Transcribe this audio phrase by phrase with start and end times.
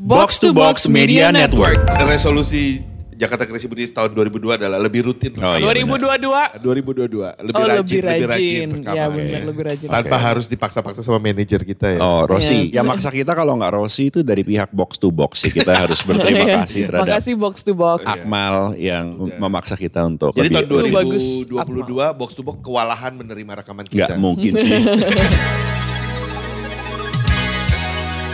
[0.00, 1.76] Box to Box Media Network.
[2.00, 2.80] Resolusi
[3.12, 5.36] Jakarta Kreasi Budi tahun 2002 adalah lebih rutin.
[5.36, 6.56] Oh, iya, 2022.
[6.56, 8.68] 2022 lebih Oh, rajin, lebih rajin.
[8.80, 8.96] rekaman.
[8.96, 9.88] Ya, benar, lebih rajin.
[9.92, 12.00] Tanpa harus dipaksa-paksa sama manajer kita ya.
[12.00, 12.72] Oh, Rossi.
[12.72, 12.80] Iya.
[12.80, 15.52] Yang maksa kita kalau nggak Rossi itu dari pihak box to box sih.
[15.52, 16.56] Kita harus berterima Iya.
[16.64, 18.00] kasih terhadap Makasih box to box.
[18.08, 19.04] Akmal yang
[19.36, 24.16] memaksa kita untuk Jadi tahun Itu bagus, 2022 box to box kewalahan menerima rekaman kita.
[24.16, 24.80] mungkin sih.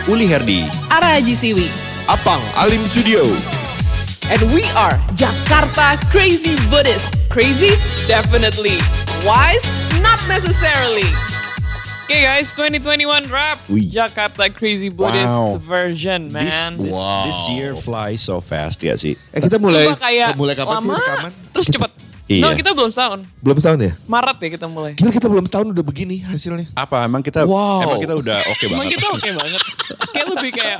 [0.07, 0.63] Uli Herdi.
[0.89, 1.67] Ara Haji Siwi.
[2.07, 3.23] Apang Alim Studio.
[4.31, 7.27] And we are Jakarta Crazy Buddhists.
[7.27, 7.75] Crazy?
[8.07, 8.79] Definitely.
[9.23, 9.63] Wise?
[9.99, 11.07] Not necessarily.
[12.07, 13.59] Okay guys, 2021 rap.
[13.67, 13.83] Wih.
[13.91, 15.59] Jakarta Crazy Buddhists Wow.
[15.59, 16.79] version, This, man.
[16.79, 16.95] this,
[17.27, 19.19] this year flies so fast ya sih.
[19.35, 21.31] Eh kita mulai Sumpah kayak mulai kapan lama, sih rekaman?
[21.51, 21.91] terus cepet.
[22.27, 22.43] Iya.
[22.43, 23.19] No, kita belum setahun.
[23.39, 23.93] Belum setahun ya?
[24.03, 24.91] Maret ya kita mulai.
[24.93, 26.67] Gila kita belum setahun udah begini hasilnya.
[26.73, 27.87] Apa emang kita Wow.
[27.87, 28.91] emang kita udah oke Emang banget.
[28.93, 29.61] kita oke banget.
[30.11, 30.79] Kayak lebih kayak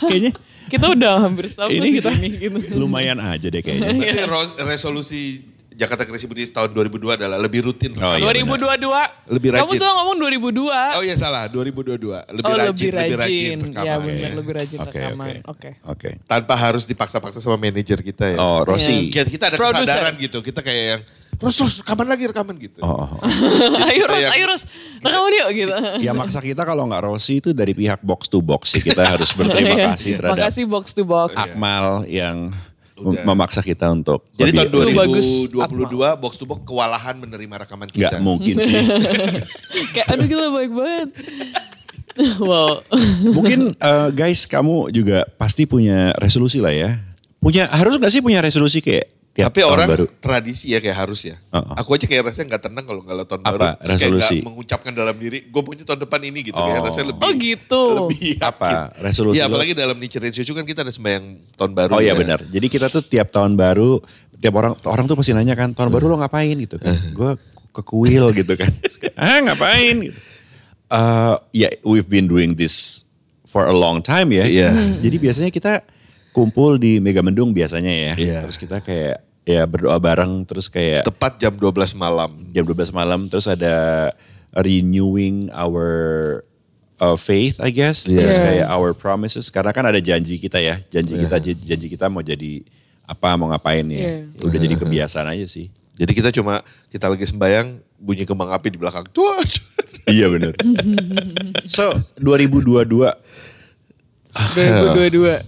[0.00, 0.32] Kayaknya
[0.66, 2.58] kita udah hampir setahun ini kita segini, gitu.
[2.74, 3.90] lumayan aja deh kayaknya.
[3.92, 5.49] Berarti ro- resolusi
[5.80, 7.96] Jakarta Kreasi Budi tahun 2002 adalah lebih rutin.
[7.96, 8.28] Oh, iya.
[8.44, 9.32] 2022.
[9.32, 9.78] Lebih Kamu rajin.
[9.80, 10.96] selalu ngomong 2002.
[11.00, 12.36] Oh iya salah, 2022.
[12.36, 13.56] Lebih oh, rajin, lebih rajin.
[13.72, 13.88] rekaman.
[13.88, 15.26] ya benar, lebih rajin Oke, rekaman.
[15.48, 15.48] oke.
[15.48, 15.70] Oke.
[15.88, 16.10] Oke.
[16.28, 18.36] Tanpa harus dipaksa-paksa sama manajer kita ya.
[18.36, 19.08] Oh, Rossi.
[19.08, 19.88] Kita, kita ada Produser.
[19.88, 20.38] kesadaran gitu.
[20.44, 21.02] Kita kayak yang
[21.40, 22.84] terus terus rekaman lagi rekaman gitu.
[22.84, 23.88] Oh, oh, oh.
[23.88, 24.62] ayo Ros, ayo Ros.
[25.00, 25.74] Rekaman yuk gitu.
[26.04, 28.84] Ya maksa kita kalau nggak Rossi itu dari pihak box to box sih.
[28.84, 31.32] Kita harus berterima kasih terhadap Makasih box to box.
[31.40, 32.52] Akmal yang
[33.00, 33.24] Udah.
[33.24, 35.26] memaksa kita untuk Jadi tahun Itu bagus.
[35.50, 38.16] 2022 box to box kewalahan menerima rekaman nggak kita.
[38.20, 38.72] mungkin sih.
[39.96, 41.08] Kayak aduh gila baik banget.
[42.48, 42.80] wow.
[43.32, 47.00] Mungkin eh, guys kamu juga pasti punya resolusi lah ya.
[47.40, 50.04] Punya harus nggak sih punya resolusi kayak tiap Tapi tahun orang baru?
[50.18, 51.38] tradisi ya kayak harus ya.
[51.48, 51.78] Uh-uh.
[51.78, 53.62] Aku aja kayak rasanya nggak tenang kalau nggak tahun Apa baru.
[53.62, 54.26] Terus kayak resolusi?
[54.34, 56.56] nggak mengucapkan dalam diri, gue punya tahun depan ini gitu.
[56.56, 56.84] Kayak Oh.
[56.84, 57.22] rasanya lebih.
[57.22, 57.82] Oh gitu.
[58.04, 58.48] Lebih yakin.
[58.48, 59.48] Apa resolusi Ya lo?
[59.48, 61.90] apalagi dalam Nature and Shushu kan kita ada sembahyang tahun baru.
[61.92, 62.14] Oh iya ya.
[62.14, 62.38] benar.
[62.42, 64.02] Jadi kita tuh tiap tahun baru,
[64.36, 66.90] tiap orang orang tuh pasti nanya kan, tahun baru lo ngapain gitu kan.
[67.10, 67.30] Gue
[67.70, 68.70] ke kuil gitu kan.
[69.14, 70.18] ah ngapain gitu.
[70.90, 73.06] Eh, ya we've been doing this
[73.46, 74.42] for a long time ya.
[74.42, 74.98] Iya.
[74.98, 75.86] Jadi biasanya kita
[76.30, 78.12] kumpul di Mega Mendung biasanya ya.
[78.14, 78.38] Iya.
[78.42, 82.30] Terus kita kayak ya berdoa bareng terus kayak Tepat jam 12 malam.
[82.48, 84.08] jam 12 malam terus ada
[84.52, 85.88] renewing our
[86.96, 88.44] uh, faith I guess terus Yeah.
[88.44, 92.62] kayak our promises karena kan ada janji kita ya janji kita janji kita mau jadi
[93.04, 94.46] apa mau ngapain ya Yeah.
[94.46, 98.80] udah jadi kebiasaan aja sih Jadi kita cuma kita lagi sembahyang bunyi kembang api di
[98.80, 99.04] belakang.
[99.06, 99.36] Tuh.
[100.08, 100.56] iya benar
[101.68, 102.88] so 2022
[104.32, 105.44] 2022.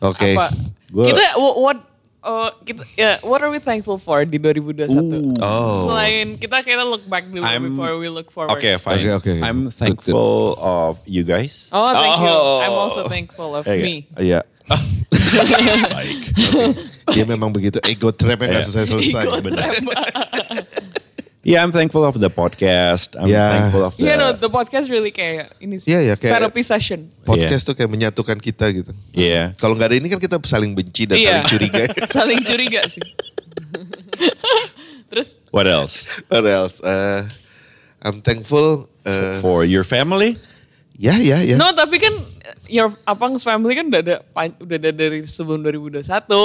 [0.00, 0.30] Oke.
[0.32, 0.46] Apa?
[0.88, 1.78] Gua- Kita wh- what
[2.20, 4.90] uh, kita ya what are we thankful for di 2021?
[4.90, 5.34] Ooh.
[5.38, 5.86] Oh.
[5.86, 8.54] Selain kita kita look back dulu I'm- before we look forward.
[8.54, 9.32] Oke fine Oke, oke.
[9.40, 12.30] I'm Good, thankful of you guys Oh, thank you.
[12.30, 12.58] Oh.
[12.60, 13.82] I'm also thankful of Iya.
[13.82, 13.94] me.
[14.16, 14.40] Iya.
[15.88, 16.20] baik
[17.08, 18.68] Dia memang begitu ego trap yang nggak Iya.
[18.68, 19.24] selesai-selesai.
[19.24, 19.70] Ego Benar.
[21.48, 23.16] Yeah, I'm thankful of the podcast.
[23.16, 23.48] I'm Yeah.
[23.56, 24.04] thankful of the.
[24.04, 25.96] You know, the podcast really kayak ini sih.
[25.96, 27.08] Iya, iya, kayak- therapy session.
[27.24, 28.92] Podcast tuh kayak menyatukan kita gitu.
[29.16, 29.56] Yeah.
[29.56, 31.40] Kalau nggak ada ini kan kita saling benci dan Iya.
[31.40, 31.82] saling curiga.
[32.20, 33.00] Saling curiga sih.
[35.08, 36.04] Terus What else?
[36.28, 36.84] What else?
[36.84, 37.24] Uh,
[38.04, 38.92] I'm thankful.
[39.08, 40.36] Uh, For your family?
[40.98, 41.54] Ya, ya, ya.
[41.54, 42.10] No, tapi kan
[42.66, 44.16] your Apang's family kan udah ada
[44.58, 46.02] udah ada dari sebelum 2021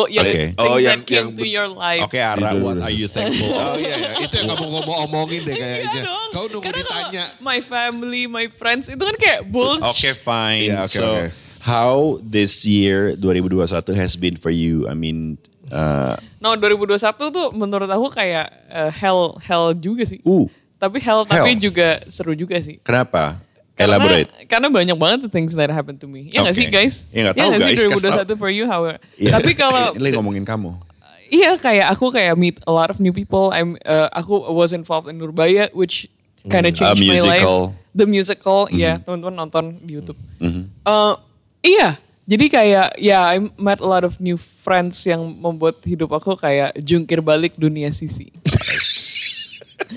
[0.08, 0.32] yang Oke.
[0.32, 2.06] things Oh, yang- that came yang to your life.
[2.06, 4.10] Oke, Ara, what are you thankful Oh iya, ya.
[4.22, 6.02] itu yang kamu ngomong omongin deh Iya kayaknya.
[6.06, 6.30] dong.
[6.32, 7.24] Kau nunggu Karena ditanya.
[7.40, 9.90] My family, my friends itu kan kayak bullshit.
[9.90, 10.70] Oke, fine.
[10.70, 11.26] Iya, oke, so, oke.
[11.64, 14.86] how this year 2021 has been for you?
[14.86, 17.00] I mean, uh, No, 2021
[17.32, 20.20] tuh menurut aku kayak uh, hell hell juga sih.
[20.22, 21.64] uh, Tapi hell, tapi Hell.
[21.64, 22.76] juga seru juga sih.
[22.84, 23.40] kenapa?
[23.74, 24.30] Karena, Elaborate.
[24.46, 26.30] karena banyak banget the things that happened to me.
[26.30, 26.62] Ya nggak Oke.
[26.62, 26.96] sih guys?
[27.10, 27.70] Ya nggak tahu, nggak guys.
[27.74, 28.82] sih Kasih 2021 for you how?
[29.18, 29.32] Iya.
[29.34, 30.78] Tapi kalau Ini ngomongin kamu.
[31.34, 33.50] iya kayak aku kayak meet a lot of new people.
[33.50, 36.06] I'm uh, aku was involved in Nurbaya which
[36.46, 36.86] kind of Hmm.
[36.86, 37.42] A changed my life.
[37.42, 37.60] musical.
[37.94, 39.04] The musical, iya Hmm.
[39.10, 40.22] teman-teman nonton di YouTube.
[40.38, 40.70] Mhm.
[40.82, 41.18] Uh,
[41.62, 46.34] iya, jadi kayak ya I met a lot of new friends yang membuat hidup aku
[46.36, 48.30] kayak jungkir balik dunia sisi.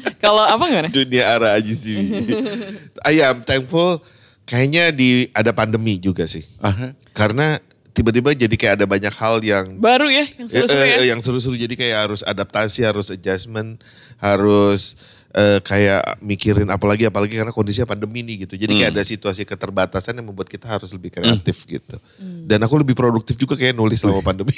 [0.25, 0.89] Kalau apa gimana?
[0.89, 1.97] Dunia arah aja sih.
[3.07, 4.03] Iya, I'm thankful.
[4.43, 6.43] Kayaknya di ada pandemi juga sih.
[6.59, 6.95] Aha.
[7.11, 7.59] Karena
[7.91, 10.97] tiba-tiba jadi kayak ada banyak hal yang Baru ya, yang seru-seru Eh, ya.
[10.97, 13.81] eh, yang seru-seru jadi kayak harus adaptasi, harus adjustment,
[14.17, 14.95] harus
[15.33, 18.57] eh, kayak mikirin apalagi apalagi karena kondisinya pandemi nih gitu.
[18.57, 18.99] Jadi kayak Hmm.
[18.99, 21.97] ada situasi keterbatasan yang membuat kita harus lebih kreatif gitu.
[22.43, 24.57] Dan aku lebih produktif juga kayak nulis selama pandemi.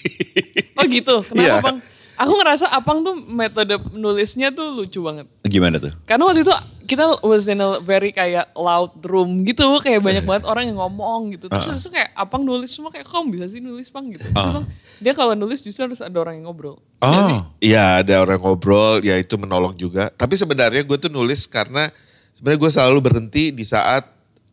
[0.75, 1.55] Oh gitu, kenapa Iya.
[1.61, 1.79] bang?
[2.19, 5.31] Aku ngerasa Apang tuh metode nulisnya tuh lucu banget.
[5.47, 5.95] Gimana tuh?
[6.03, 6.51] Karena waktu itu
[6.91, 9.79] kita was in a very kayak loud room gitu.
[9.79, 11.47] Kayak banyak banget orang yang ngomong gitu.
[11.47, 14.27] Terus habis itu kayak Apang nulis semua kayak kamu bisa sih nulis Pang gitu.
[14.35, 14.67] Terus Bang,
[14.99, 16.83] dia kalau nulis justru harus ada orang yang ngobrol.
[16.99, 20.11] Oh, Iya ada orang ngobrol, ya itu menolong juga.
[20.11, 21.87] Tapi sebenarnya gue tuh nulis karena
[22.35, 24.03] sebenarnya gue selalu berhenti di saat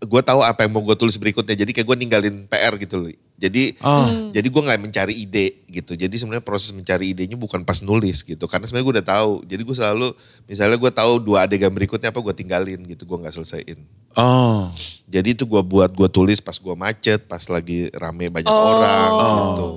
[0.06, 1.58] gue tahu apa yang mau gue tulis berikutnya.
[1.58, 3.10] Jadi kayak gue ninggalin PR gitu loh.
[3.36, 4.32] Jadi Oh.
[4.32, 5.92] jadi gue nggak mencari ide gitu.
[5.92, 8.48] Jadi sebenarnya proses mencari idenya bukan pas nulis gitu.
[8.48, 9.32] Karena sebenarnya gue udah tahu.
[9.44, 10.08] Jadi gue selalu
[10.46, 13.04] misalnya gue tahu dua adegan berikutnya apa gue tinggalin gitu.
[13.04, 13.84] Gue nggak selesaiin.
[14.16, 14.72] oh,
[15.06, 18.64] Jadi itu gue buat gue tulis pas gue macet, pas lagi rame banyak Oh.
[18.72, 19.70] orang gitu.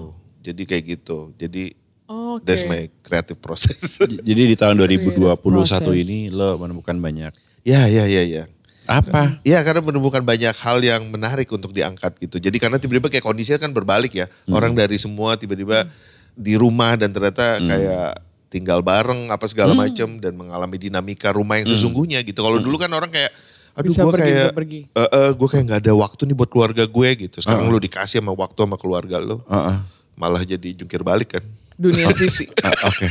[0.45, 1.19] Jadi kayak gitu.
[1.35, 1.75] Jadi
[2.09, 2.47] Oh, Oke.
[2.47, 4.01] that's my creative process.
[4.01, 5.85] Jadi di tahun 2021 Proses.
[5.85, 8.45] ini lo menemukan banyak ya ya ya ya.
[8.89, 9.37] Apa?
[9.45, 12.41] Iya karena menemukan banyak hal yang menarik untuk diangkat gitu.
[12.41, 14.27] Jadi karena tiba-tiba kayak kondisinya kan berbalik ya.
[14.49, 15.85] Orang dari semua tiba-tiba
[16.33, 18.11] di rumah dan ternyata kayak
[18.49, 22.41] tinggal bareng apa segala macam dan mengalami dinamika rumah yang sesungguhnya gitu.
[22.41, 23.29] Kalau dulu kan orang kayak
[23.77, 24.81] aduh gue kayak bisa pergi.
[24.89, 27.37] eh, eh, gue kayak nggak ada waktu nih buat keluarga gue gitu.
[27.39, 29.37] Sekarang lu dikasih sama waktu sama keluarga lu.
[29.45, 29.77] Heeh.
[30.17, 31.45] Malah jadi jungkir balik kan.
[31.77, 32.49] Dunia sisi.
[32.83, 33.07] Oke,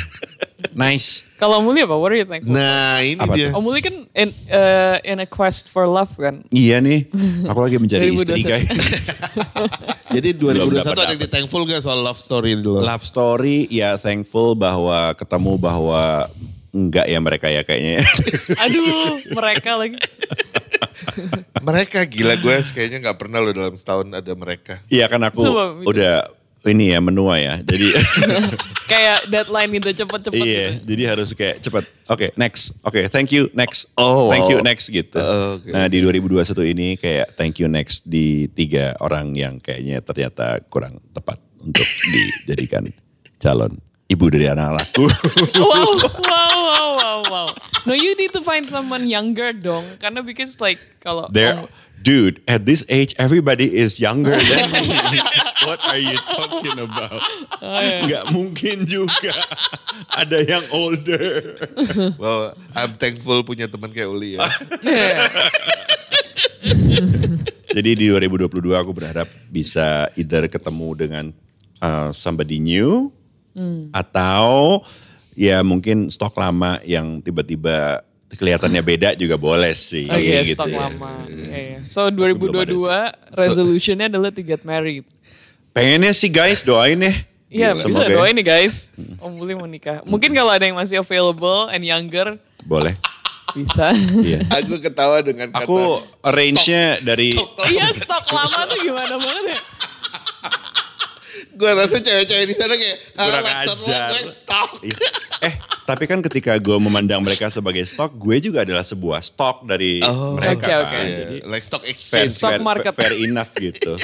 [0.74, 1.27] nice.
[1.38, 1.94] Kalau Muli apa?
[1.94, 2.50] What are you thankful?
[2.50, 3.54] Nah ini Apa dia.
[3.54, 6.42] Oh Muli kan in, uh, in a quest for love kan?
[6.50, 7.06] Iya nih,
[7.46, 8.44] aku lagi mencari istri 2021.
[8.44, 8.68] guys.
[10.18, 12.82] Jadi Belum 2021 dapat- ada yang di thankful gak soal love story dulu?
[12.82, 16.26] Love story ya thankful bahwa ketemu bahwa
[16.74, 18.02] enggak ya mereka ya kayaknya.
[18.66, 19.98] Aduh, mereka lagi.
[21.58, 24.82] Mereka gila gue kayaknya nggak pernah loh dalam setahun ada mereka.
[24.88, 25.86] Iya kan aku gitu.
[25.86, 26.30] udah
[26.68, 27.60] ini ya menua ya.
[27.64, 27.88] Jadi
[28.92, 30.96] Kayak deadline gitu cepet-cepet iya, gitu.
[30.96, 31.84] jadi harus kayak cepat.
[32.08, 32.72] Oke, next.
[32.88, 33.92] Oke, thank you next.
[34.00, 35.20] Oh, Thank you next gitu.
[35.20, 35.68] Oh, oke.
[35.76, 41.04] Nah, di 2021 ini kayak thank you next di tiga orang yang kayaknya ternyata kurang
[41.12, 41.84] tepat untuk
[42.48, 42.88] dijadikan
[43.44, 43.76] calon
[44.08, 45.04] ibu dari anak-anakku.
[45.60, 47.48] Wow, wow, wow, wow, wow.
[47.84, 49.84] No, you need to find someone younger dong.
[50.00, 51.68] Karena because like kalau There, om-
[52.02, 54.92] dude, at this age, everybody is younger than me.
[55.68, 57.22] What are you talking about?
[58.08, 59.34] Nggak mungkin juga
[60.16, 61.58] ada yang older.
[62.22, 64.48] Well, I'm thankful punya teman kayak Uli ya.
[64.86, 65.28] Yeah.
[67.78, 71.26] Jadi di 2022 aku berharap bisa either ketemu dengan
[71.84, 73.10] uh, somebody new
[73.94, 74.82] atau
[75.34, 80.10] ya mungkin stok lama yang tiba-tiba kelihatannya beda juga boleh sih.
[80.12, 80.80] Oh iya, gitu stok ya.
[80.90, 81.12] lama.
[81.58, 81.80] Iya, iya.
[81.84, 82.78] So 2022
[83.34, 85.04] resolutionnya adalah to get married.
[85.72, 87.14] Pengennya sih guys doain ya.
[87.48, 88.14] Iya, Gitu, bisa semoga ya.
[88.14, 88.76] doain nih guys.
[89.18, 90.04] Om Buli mau nikah.
[90.04, 92.94] Mungkin kalau ada yang masih available and younger, Boleh.
[93.50, 93.90] bisa.
[94.20, 94.44] Iya.
[94.60, 95.80] Aku ketawa dengan kata Aku
[96.22, 97.32] range-nya dari
[97.66, 99.60] Iya, stok lama tuh gimana banget ya?
[101.58, 103.76] Gue rasa cewek-cewek di sana kayak ah, kurang lo ajar.
[103.76, 103.90] gue.
[104.88, 105.08] Iya.
[105.38, 105.54] Eh,
[105.86, 110.02] tapi kan ketika gue memandang mereka sebagai stok, gue juga adalah sebuah stok dari
[110.38, 110.82] mereka Oke, kan.
[110.86, 110.98] oke.
[110.98, 112.34] Iya, Jadi like stock fair, exchange.
[112.38, 112.94] Stock fair, market.
[112.94, 113.98] fair enough gitu.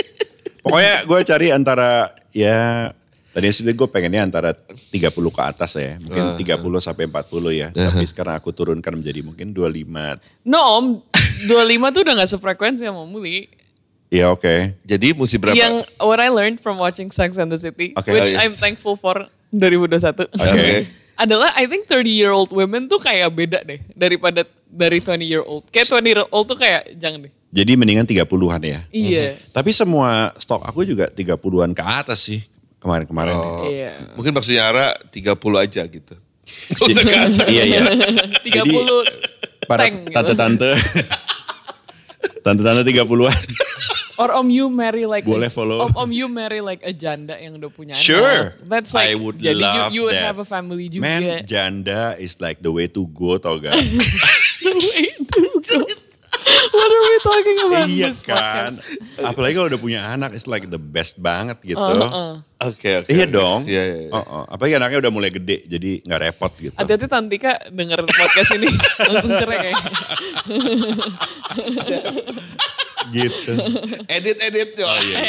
[0.66, 2.90] Pokoknya gue cari antara ya
[3.34, 5.98] tadi sih gue pengennya antara 30 ke atas ya.
[6.02, 7.70] Mungkin 30 sampai 40 ya.
[7.70, 10.50] Tapi sekarang aku turunkan menjadi mungkin 25.
[10.50, 10.86] No om,
[11.46, 13.50] 25 tuh udah gak sefrekuensi sama Muli.
[14.14, 14.78] Ya oke.
[14.86, 15.58] Jadi mesti berapa?
[15.58, 18.46] Yang what I learned from watching Sex and the City, Oke, which oh, yes.
[18.46, 20.30] I'm thankful for 2021.
[20.38, 20.86] Oke.
[21.14, 25.42] adalah I think 30 year old women tuh kayak beda deh daripada dari 20 year
[25.46, 25.66] old.
[25.70, 27.34] Kayak 20 year old tuh kayak jangan deh.
[27.54, 28.80] Jadi mendingan 30-an ya.
[28.90, 29.38] Iya.
[29.54, 32.42] Tapi semua stok aku juga 30-an ke atas sih.
[32.82, 33.38] Kemarin-kemarin.
[33.38, 33.70] Oh.
[33.70, 34.18] Iya.
[34.18, 36.16] Mungkin maksudnya Ara 30 aja gitu.
[36.76, 37.48] Gak usah ke atas.
[37.48, 37.82] Iya, iya.
[38.66, 40.16] 30 Para tank gitu.
[40.18, 40.72] tante-tante.
[42.44, 43.42] Tante-tante 30-an.
[44.24, 45.84] Or om you marry like Boleh follow.
[45.84, 48.08] Om, om you marry like a janda yang udah punya anak.
[48.08, 48.56] Sure.
[48.64, 50.32] That's like I would jadi love you, you would that.
[50.32, 51.04] have a family juga.
[51.04, 53.76] Man, janda is like the way to go tau gak?
[54.64, 55.84] The way to go.
[56.72, 58.36] What are we talking about iya this kan.
[58.36, 58.80] podcast?
[59.20, 61.80] Apalagi kalau udah punya anak, it's like the best banget gitu.
[61.80, 62.40] Uh-uh.
[62.64, 63.12] Oke, oke.
[63.12, 63.36] Iya oke.
[63.36, 63.62] dong.
[63.68, 63.98] Iya, iya.
[64.08, 64.10] iya.
[64.16, 64.44] Oh, oh.
[64.48, 66.76] Apalagi anaknya udah mulai gede, jadi nggak repot gitu.
[66.80, 68.72] Hati-hati Tantika denger podcast ini
[69.12, 69.92] langsung cerai kayaknya.
[73.12, 73.52] gitu.
[74.08, 74.70] Edit, edit.
[74.80, 75.20] Oh, iya.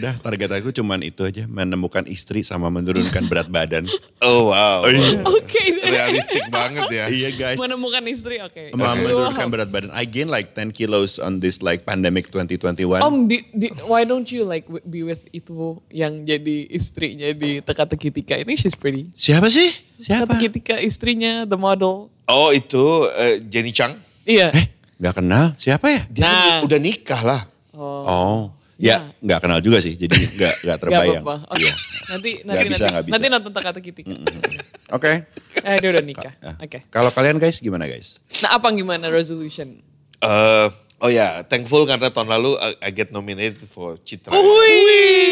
[0.00, 3.86] Udah target aku cuman itu aja, menemukan istri sama menurunkan berat badan.
[4.24, 4.86] Oh, wow.
[5.28, 5.90] Oke deh.
[5.90, 7.04] Realistik banget ya.
[7.12, 7.58] iya guys.
[7.60, 8.72] Menemukan istri, oke.
[8.72, 9.90] Sama Aduh, menurunkan berat badan.
[9.92, 13.04] I gain like 10 kilos on this like pandemic 2021.
[13.04, 18.08] Om, di, di, why don't you like be with itu yang jadi istrinya di teka-teki
[18.10, 18.56] Tika ini?
[18.56, 19.12] She's pretty.
[19.12, 19.70] Siapa sih?
[20.00, 20.24] Siapa?
[20.24, 22.08] Teka-teki Tika istrinya, the model.
[22.24, 24.00] Oh, itu eh, Jenny Chang.
[24.24, 24.48] Iya.
[24.50, 24.66] Eh,
[24.96, 25.44] nggak kenal.
[25.54, 26.00] Siapa ya?
[26.08, 26.58] Dia kan Nah.
[26.64, 27.40] udah nikah lah.
[27.72, 28.04] Oh.
[28.04, 28.40] Oh,
[28.74, 31.22] Ya, nggak kenal juga sih, jadi nggak nggak Gak terbayang.
[31.22, 31.46] apa-apa.
[31.46, 31.62] Oke.
[31.62, 31.72] Iya.
[32.10, 33.12] Nanti nanti bisa, nanti, nggak bisa.
[33.14, 34.14] nanti nonton teka-teki tiga.
[34.98, 35.10] Oke.
[35.56, 36.32] Eh dia udah nikah.
[36.36, 36.78] Nah, Oke.
[36.90, 38.18] Kalau kalian guys gimana guys?
[38.42, 39.78] Nah apa gimana resolution?
[40.18, 40.66] Eh,
[40.98, 44.34] oh ya, thankful karena tahun lalu I, I get nominated for Citra.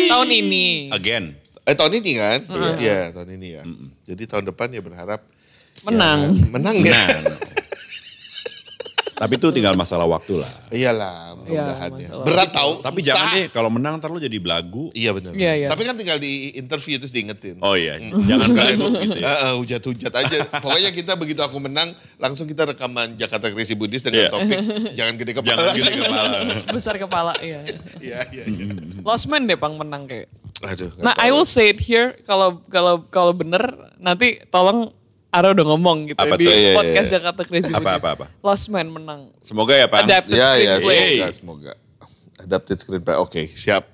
[0.09, 1.35] Tahun ini Again.
[1.63, 2.39] Eh tahun ini kan?
[2.77, 3.63] Iya, tahun ini ya.
[4.05, 5.21] Jadi tahun depan ya berharap
[5.83, 6.31] menang.
[6.31, 7.03] ya, menang ya.
[9.23, 10.51] Tapi itu tinggal masalah waktu lah.
[10.75, 12.09] Iyalah, mudah-mudahan ya.
[12.11, 12.25] masalah.
[12.27, 12.73] Berat tahu.
[12.83, 13.07] Tapi susah.
[13.07, 14.91] jangan deh kalau menang ntar lu jadi belagu.
[14.99, 15.31] Iya benar.
[15.39, 15.69] Iya, iya.
[15.71, 17.63] Tapi kan tinggal di interview terus diingetin.
[17.63, 19.31] Oh iya, jangan belagu gitu ya.
[19.31, 20.39] Heeh, hujat-hujat aja.
[20.59, 24.31] Pokoknya kita begitu aku menang, langsung kita rekaman Jakarta Crazy Buddhis dengan Iya.
[24.35, 24.59] topik
[24.99, 25.55] jangan gede kepala.
[25.55, 26.23] Jangan gede kepala.
[26.75, 27.63] Besar kepala iya.
[28.03, 28.45] Iya, iya, iya.
[29.07, 30.27] Lost man deh pang menang kayak.
[30.63, 30.91] Aduh.
[30.99, 31.23] Nah, tahu.
[31.23, 33.63] I will say it here kalau kalau kalau bener
[33.99, 34.91] nanti tolong
[35.33, 36.53] Ara udah ngomong gitu Apa di tuh?
[36.53, 37.15] Iya, iya, podcast iya.
[37.17, 38.27] Jakarta Crazy Apa, apa, apa?
[38.45, 39.33] Lost Man menang.
[39.41, 40.05] Semoga ya Pak.
[40.05, 41.09] Adapted Ya, ya, screenplay.
[41.17, 41.73] semoga, semoga.
[42.39, 43.17] Adapted screenplay.
[43.17, 43.89] Oke, siap.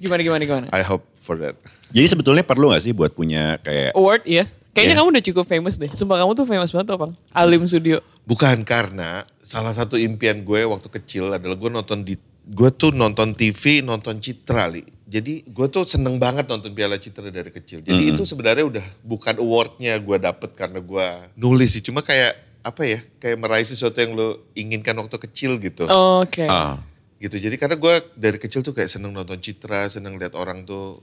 [0.00, 0.66] Gimana gimana gimana?
[0.72, 1.52] I hope for that.
[1.92, 4.48] Jadi sebetulnya perlu gak sih buat punya kayak Award ya.
[4.70, 4.98] Kayaknya Iya.
[5.02, 5.90] kamu udah cukup famous deh.
[5.92, 7.12] Sumpah kamu tuh famous banget tuh, Bang.
[7.34, 8.00] Alim Studio.
[8.24, 12.14] Bukan karena salah satu impian gue waktu kecil adalah gue nonton di
[12.46, 14.80] gue tuh nonton TV, nonton Citra, Li.
[15.10, 17.82] Jadi gue tuh seneng banget nonton Piala Citra dari kecil.
[17.82, 21.82] Jadi itu sebenarnya udah bukan awardnya gue dapet karena gue nulis sih.
[21.82, 25.90] Cuma kayak apa ya, kayak meraih sesuatu yang lo inginkan waktu kecil gitu.
[25.90, 26.46] Oke.
[26.46, 26.78] ah,
[27.18, 27.42] Gitu.
[27.42, 31.02] Jadi karena gue dari kecil tuh kayak seneng nonton Citra, seneng lihat orang tuh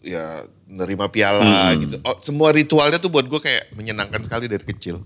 [0.00, 2.00] ya nerima piala gitu.
[2.08, 5.04] Oh, semua ritualnya tuh buat gue kayak menyenangkan sekali dari kecil.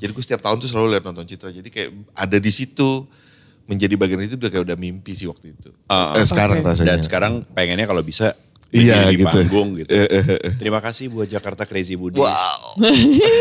[0.00, 1.52] Jadi gue setiap tahun tuh selalu lihat nonton Citra.
[1.52, 3.04] Jadi kayak ada di situ
[3.68, 5.70] menjadi bagian itu udah kayak udah mimpi sih waktu itu.
[5.92, 6.72] Ah, eh, sekarang Oke.
[6.72, 6.88] rasanya.
[6.96, 8.32] dan sekarang pengennya kalau bisa
[8.68, 9.24] Iya, gitu.
[9.24, 9.88] panggung gitu.
[9.88, 10.52] Eh, eh, eh.
[10.54, 12.20] Terima kasih buat Jakarta Crazy Budi.
[12.20, 12.76] Wow.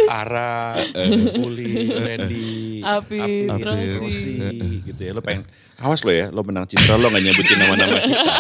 [0.08, 4.36] Ara, eh, Uli, Randy, Api, Rosi, Rosi.
[4.84, 5.12] gitu ya.
[5.12, 5.44] Lo pengen,
[5.78, 8.34] awas lo ya, lo menang Citra lo gak nyebutin nama-nama kita.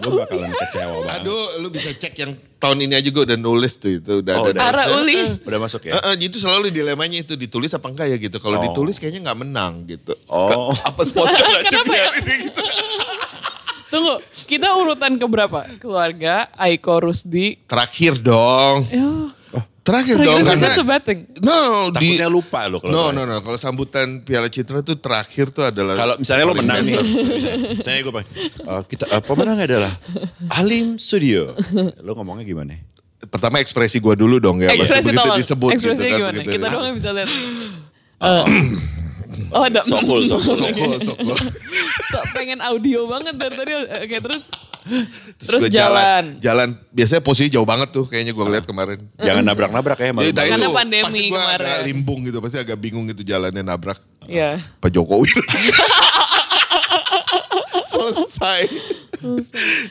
[0.00, 1.20] Gue bakalan kecewa banget.
[1.20, 4.44] Aduh, lu bisa cek yang tahun ini aja gue udah nulis tuh itu udah Oh,
[4.44, 4.50] ada.
[4.50, 4.62] udah.
[4.64, 5.38] Ara Uli.
[5.44, 5.94] Udah masuk ya?
[5.94, 8.40] Eh, eh, itu selalu dilemanya itu ditulis apa enggak ya gitu.
[8.40, 8.62] Kalau Oh.
[8.64, 10.16] ditulis kayaknya nggak menang gitu.
[10.26, 10.72] Oh.
[10.72, 12.08] Ke- Apa sponsor aja Kenapa ya?
[12.10, 12.62] biarin gitu.
[13.92, 14.14] Tunggu,
[14.48, 15.68] kita urutan ke berapa?
[15.76, 17.60] Keluarga, Aiko Rusdi.
[17.68, 18.88] Terakhir dong.
[18.88, 19.36] Ya,
[19.82, 21.20] Terakhir Terakhir dong itu karena thing.
[21.42, 25.50] no di Takutnya lupa lo kalau no no no kalau sambutan Piala Citra tuh terakhir
[25.50, 27.02] tuh adalah Kalau misalnya lo menang nih,
[27.82, 28.28] misalnya gue pengen,
[28.62, 29.90] "Eh, kita eh, pemenang adalah
[30.54, 31.50] Alim Studio.
[31.98, 32.78] Lo ngomongnya gimana?
[33.26, 34.70] Pertama ekspresi gua dulu dong ya.
[34.70, 35.38] Ekspresi begitu tolong.
[35.42, 36.18] disebut gitu Ekspresinya kan.
[36.22, 36.38] gimana?
[36.38, 36.54] begitu.
[36.54, 37.30] Kita doang yang bisa lihat.
[38.22, 38.44] Eh,
[39.50, 39.80] oh ada.
[39.80, 40.56] So cool, so cool.
[40.56, 41.36] Sokol, sokol.
[42.12, 43.72] Tak pengen audio banget dari tadi.
[43.74, 44.44] Oke terus.
[44.82, 45.06] Terus,
[45.38, 46.24] Terus gua jalan.
[46.38, 48.98] Jalan, biasanya posisi jauh banget tuh kayaknya gua ngeliat kemarin.
[49.16, 50.10] Jangan nabrak-nabrak ya.
[50.10, 50.26] malu-malu.
[50.26, 51.64] Jadi tadi Karena pandemi pasti gua kemarin.
[51.64, 54.58] agak limbung gitu, pasti agak bingung gitu jalannya nabrak Iya.
[54.78, 55.30] Pak Jokowi.
[57.84, 58.60] Selesai.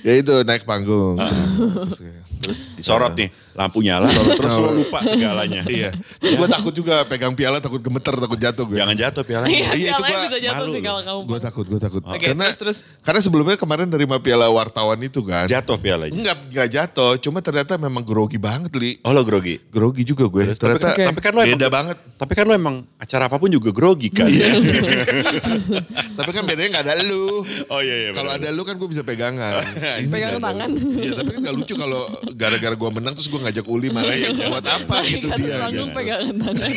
[0.02, 1.16] ya itu naik panggung.
[1.16, 2.04] Terus,
[2.42, 5.64] terus Disorot nih, lampu nyala, terus lo lupa segalanya.
[5.72, 5.96] Iya.
[6.20, 8.76] Terus gue takut juga pegang piala takut gemeter, takut jatuh gue.
[8.76, 9.52] Jangan jatuh pialanya.
[9.52, 10.88] Iya, Iya, itu bisa jatuh malu sih loh.
[10.88, 11.20] kalau kamu.
[11.24, 12.02] Gue takut, gue takut.
[12.04, 12.78] Oke, karena terus, terus.
[13.02, 15.48] karena sebelumnya kemarin nerima piala wartawan itu kan.
[15.48, 16.12] Jatuh pialanya.
[16.12, 17.14] Enggak, enggak jatuh.
[17.24, 19.00] Cuma ternyata memang grogi banget, Li.
[19.08, 19.60] Oh lo grogi.
[19.72, 20.44] Grogi juga gue.
[20.52, 21.98] Terus, tapi, ternyata kan, tapi kan lo emang, beda banget.
[22.20, 24.28] Tapi kan lo emang acara apa pun juga grogi kan.
[26.20, 27.42] tapi kan bedanya gak ada lu.
[27.72, 28.12] Oh iya iya.
[28.14, 29.64] Kalau ada lu kan gue bisa pegangan.
[30.12, 30.70] Pegangan nggak tangan.
[31.02, 32.04] Iya, tapi kan gak lucu kalau
[32.36, 35.58] gara-gara gue menang terus gue ngajak Uli marahin buat apa gitu Kan dia.
[35.60, 35.98] langsung gitu.
[35.98, 36.72] pegangan tangan.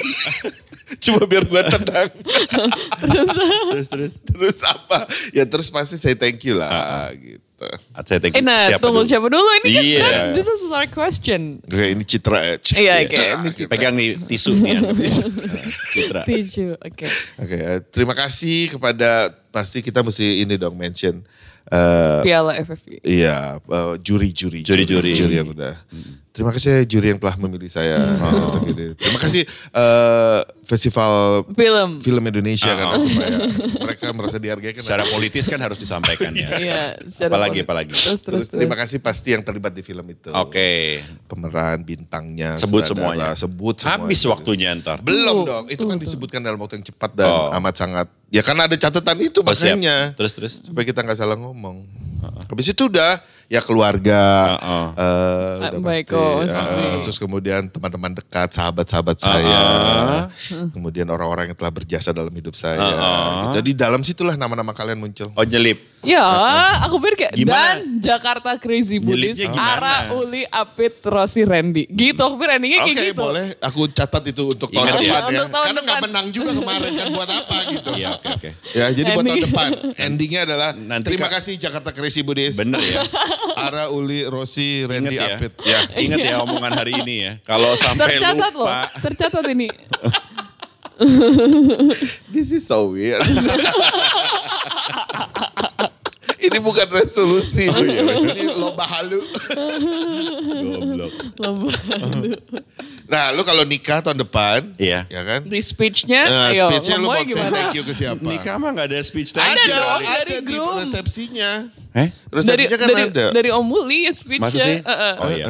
[1.03, 2.09] Cuma biar gue tenang.
[3.03, 3.29] terus
[3.87, 4.13] terus.
[4.23, 5.05] terus apa?
[5.31, 7.41] Ya terus pasti saya thank you lah gitu.
[7.97, 8.45] Saya thank Eh you.
[8.45, 9.09] nah, Siapa tunggu dulu?
[9.09, 10.01] siapa dulu ini kan, Iya.
[10.03, 11.63] kan this is our question.
[11.63, 12.55] Oke ini Citra ya.
[12.75, 13.09] Iya, oke.
[13.11, 13.69] Citra, Ini gitu.
[13.71, 14.73] Pegang nih tisu nih.
[14.75, 14.97] anggap.
[15.89, 16.21] Citra.
[16.25, 17.07] Tisu, oke.
[17.39, 19.11] Oke, eh, terima kasih kepada
[19.49, 21.23] pasti kita mesti ini dong mention
[21.67, 23.01] eh, Piala FFP.
[23.01, 25.15] iya eh, juri-juri Juri-juri.
[25.15, 25.75] juri yang udah.
[26.35, 27.95] Terima kasih ya juri yang telah memilih saya
[28.43, 28.91] untuk ini.
[28.99, 32.03] Terima kasih eh, Festival Film.
[32.03, 33.31] Film Indonesia karena supaya
[33.79, 34.83] mereka merasa dihargai kan.
[34.83, 36.51] Secara politis kan harus disampaikan ya.
[36.59, 36.83] Iya,
[37.31, 37.63] Apalagi politik.
[37.63, 37.93] apalagi.
[37.95, 40.35] Terus, terus, Terus terima kasih pasti yang terlibat di film itu.
[40.35, 40.99] Oke.
[41.31, 43.39] Pemeran, bintangnya, Sebut semuanya.
[43.39, 44.03] Sebut semuanya.
[44.03, 45.07] Habis waktunya ntar.
[45.07, 46.03] Belum Tuh, dong, itu tuh, kan tuh.
[46.03, 47.55] disebutkan dalam waktu yang cepat dan Oh.
[47.63, 48.07] amat sangat.
[48.35, 49.79] Ya karena ada catatan itu Oh, siap.
[49.79, 50.11] makanya.
[50.19, 50.53] Terus terus.
[50.67, 51.87] Supaya kita nggak salah ngomong.
[52.51, 53.21] Habis itu udah,
[53.55, 54.23] ya keluarga,
[54.57, 54.87] Uh-uh.
[54.93, 55.03] eh,
[55.65, 56.19] Ah, udah baik, pasti.
[56.19, 56.99] oh, pasti.
[57.03, 59.63] terus kemudian teman-teman dekat, sahabat-sahabat saya,
[60.71, 62.77] kemudian orang-orang yang telah berjasa dalam hidup saya.
[62.77, 63.55] Uh-uh.
[63.55, 65.31] Jadi dalam situlah nama-nama kalian muncul.
[65.33, 65.79] Oh nyelip.
[66.05, 66.21] Ya,
[66.85, 67.81] aku pikir kayak Gimana?
[67.81, 69.57] dan Jakarta Crazy gimana?
[69.57, 71.89] Ara, Uli, Apit, Rosi, Randy.
[71.89, 73.25] Gitu, aku pikir endingnya Oke kayak gitu.
[73.25, 75.01] boleh, aku catat itu untuk tahun Ingat ya.
[75.01, 75.25] depan ya.
[75.25, 77.89] Untuk tahun Karena nggak menang juga kemarin kan buat apa gitu.
[77.95, 78.49] Iya oke oke.
[78.77, 79.45] Ya jadi buat tahun Ending.
[79.49, 79.69] depan.
[79.97, 82.61] Endingnya adalah Nanti terima kasih Jakarta Crazy Buddhist.
[82.61, 83.01] Bener ya.
[83.57, 85.37] Ara, Uli, Rosi, Randy, ya.
[85.37, 85.53] Apit.
[85.65, 85.85] Ya.
[85.97, 87.33] Ingat ya omongan hari ini ya.
[87.45, 88.89] Kalau sampai Tercatat loh, lupa.
[89.03, 89.69] tercatat ini.
[92.31, 93.23] This is so weird.
[96.45, 97.73] Ini bukan resolusi.
[97.73, 99.17] Oh, iya, Ini lomba halu.
[100.61, 101.15] Goblok.
[101.41, 101.73] Lomba.
[103.15, 105.07] Nah, lu kalau nikah tahun depan, Iya.
[105.07, 105.47] ya kan?
[105.47, 107.55] Di speech-nya, Nah, ayo speech-nya lu mau say gimana?
[107.55, 108.19] thank you ke siapa?
[108.19, 109.71] Nikah mah gak ada speech Ada thank you.
[109.71, 109.87] dong.
[109.87, 110.75] ada, dari ada di groom.
[110.83, 111.51] resepsinya.
[111.95, 112.09] Eh?
[112.11, 113.25] Dari, Resepsinya kan dari, ada.
[113.31, 114.67] dari Om Uli ya Masa speech-nya.
[114.67, 114.77] sih?
[114.83, 115.15] Eh, eh.
[115.17, 115.47] Oh iya.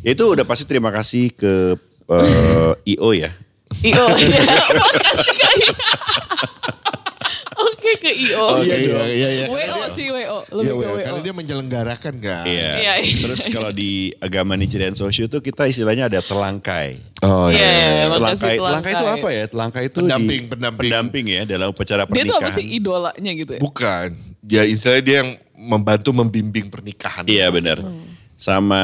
[0.00, 1.74] Ya itu udah pasti terima kasih ke
[2.08, 3.34] eh, IO ya.
[3.80, 4.06] IO.
[4.14, 4.38] ya.
[7.88, 8.44] Makasih ke IO.
[8.44, 8.96] Oke ke IO.
[8.98, 9.46] Oke, Iya iya, iya, iya.
[9.46, 10.38] WO Karena dia- sih WO.
[10.38, 11.24] Iya, Lebih Wel, ke karena WO.
[11.24, 12.44] dia menyelenggarakan kan.
[12.44, 12.70] Iya.
[12.74, 13.16] Iya, iya.
[13.18, 17.00] Terus kalau di agama Nigerian Social tuh kita istilahnya ada telangkai.
[17.20, 18.92] Oh Iya, iya, makasih Telangkai, telangkai telangkai.
[18.92, 19.44] itu apa ya?
[19.46, 20.80] Telangkai itu Pendamping, di, pendamping.
[20.84, 22.28] pendamping ya dalam upacara Dia pernikahan.
[22.30, 23.60] tuh apa sih idolanya gitu ya?
[23.60, 24.08] Bukan.
[24.44, 27.24] Ya istilahnya dia yang membantu membimbing pernikahan.
[27.24, 27.80] Iya benar.
[27.80, 28.06] Hmm.
[28.38, 28.78] Sama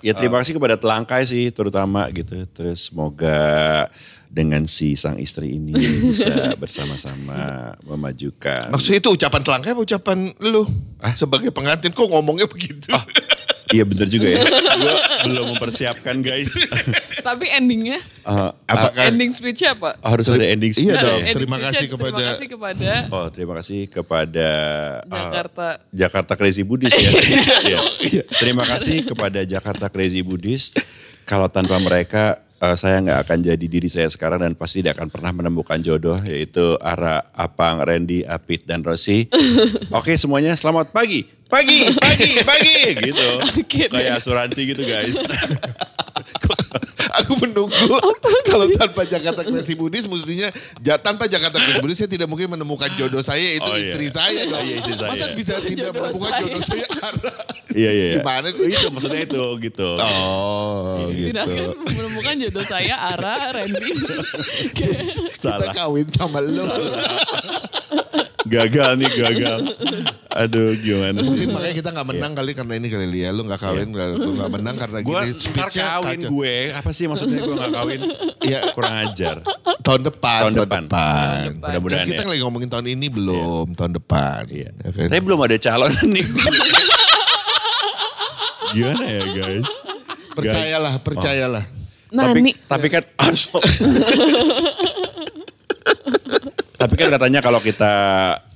[0.00, 2.46] ya terima kasih kepada telangkai sih terutama gitu.
[2.48, 3.90] Terus semoga
[4.34, 5.70] dengan si sang istri ini
[6.02, 6.26] bisa
[6.62, 8.66] bersama-sama memajukan.
[8.68, 10.66] Maksudnya itu ucapan telangkai apa ucapan lu?
[11.14, 12.90] Sebagai pengantin kok ngomongnya begitu?
[13.70, 14.42] Iya bener juga ya.
[14.76, 16.50] Gue belum mempersiapkan guys.
[17.26, 19.96] Tapi endingnya, Eh, Apakah ending speech-nya apa?
[20.00, 21.00] harus ada ending speech Iya ya?
[21.00, 21.20] dong.
[21.22, 24.48] Ending terima kasih kepada- Terima kasih kepada Oh terima kasih kepada
[25.00, 25.66] eh, Jakarta.
[25.90, 27.10] Jakarta Crazy Buddhist ya.
[28.02, 28.22] Iya.
[28.28, 30.82] Terima kasih kepada Jakarta Crazy Buddhist.
[31.24, 35.08] Kalau tanpa mereka eh, saya nggak akan jadi diri saya sekarang dan pasti tidak akan
[35.12, 39.28] pernah menemukan jodoh yaitu Ara, Apang, Randy, Apit dan Rosi.
[39.98, 42.78] Oke semuanya selamat pagi, pagi, pagi, pagi
[43.12, 43.28] gitu.
[43.92, 45.14] Kayak asuransi gitu guys.
[47.44, 47.96] Menunggu
[48.50, 50.48] kalau tanpa Jakarta Crazy Buddhist mestinya
[50.80, 53.92] ja, tanpa Jakarta Crazy Buddhist saya tidak mungkin menemukan jodoh saya itu Oh, iya.
[53.92, 54.60] istri saya dong.
[54.60, 55.10] Iya, istri saya.
[55.12, 56.42] Masa bisa tidak Jodoh menemukan saya.
[56.42, 57.32] jodoh saya Ara?
[57.74, 58.04] Iya iya.
[58.06, 58.16] iya.
[58.18, 58.66] Gimana sih?
[58.70, 59.88] Itu maksudnya itu gitu.
[59.98, 61.28] Oh gitu.
[61.34, 63.90] Tidak akan menemukan jodoh saya, Ara, Randy.
[64.72, 65.72] Kita Salah.
[65.74, 66.64] kawin sama lo.
[68.44, 69.58] Gagal nih gagal.
[70.30, 71.32] Aduh gimana sih.
[71.32, 73.32] Mungkin makanya kita nggak menang kali karena ini kali Lia.
[73.32, 76.28] Lu nggak kawin, lu nggak menang karena Gue gini ntar speech-nya kawin kacau.
[76.28, 76.54] gue.
[76.76, 78.00] Apa sih maksudnya gue gak kawin?
[78.44, 78.60] Iya.
[78.76, 79.36] Kurang ajar.
[79.80, 80.82] Tahun depan, Tahun tahun, depan.
[80.84, 81.46] depan.
[81.56, 82.28] Mudah-mudahan kita ya.
[82.28, 84.40] lagi ngomongin tahun ini belum, tahun depan.
[84.52, 84.70] Iya.
[84.76, 85.08] Ya kan?
[85.08, 86.26] Tapi belum ada calon nih.
[88.72, 89.68] Gimana ya guys?
[90.34, 91.64] Percayalah, percayalah.
[92.10, 92.54] Nah, tapi, nih.
[92.66, 93.02] tapi kan
[96.84, 97.92] Tapi kan katanya kalau kita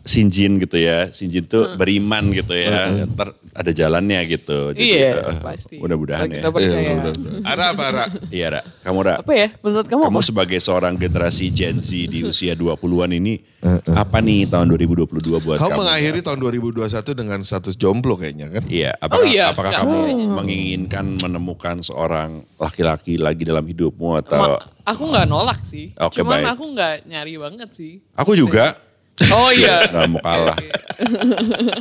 [0.09, 4.73] sinjin gitu ya, sinjin tuh beriman gitu ya, ntar ada jalannya gitu.
[4.73, 5.77] Iya, eh, pasti.
[5.77, 6.41] Mudah-mudahan ya.
[6.41, 6.81] Kita percaya.
[6.81, 7.41] Iya, mudah-mudahan.
[7.45, 8.05] Ara apa Ara?
[8.29, 8.61] Iya, Ra.
[8.81, 9.15] Kamu Ra.
[9.21, 9.49] Apa ya?
[9.61, 10.25] Menurut kamu, Kamu apa?
[10.25, 13.45] sebagai seorang generasi Gen Z di usia 20-an ini,
[13.85, 15.79] apa nih tahun 2022 buat Kau kamu?
[15.79, 18.65] mengakhiri tahun 2021 dengan status jomblo kayaknya kan?
[18.65, 20.27] Iya, apakah, iya, apakah kamu kayaknya.
[20.33, 24.57] menginginkan menemukan seorang laki-laki lagi dalam hidupmu atau?
[24.57, 25.93] Ma- aku nggak nolak sih.
[25.99, 26.55] Oke, Cuman baik.
[26.57, 28.01] aku nggak nyari banget sih.
[28.15, 28.88] Aku juga.
[29.35, 29.87] Oh iya.
[29.91, 30.59] Gak mau kalah.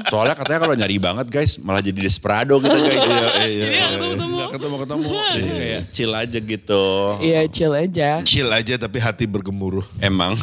[0.10, 3.02] Soalnya katanya kalau nyari banget guys, malah jadi desperado gitu guys.
[3.02, 3.28] Iya,
[3.62, 4.36] Jadi nggak ketemu-ketemu.
[4.38, 5.06] Gak ketemu-ketemu.
[5.34, 6.84] Jadi kayak chill aja gitu.
[7.22, 8.10] Iya chill aja.
[8.26, 9.86] Chill aja tapi hati bergemuruh.
[10.02, 10.38] Emang.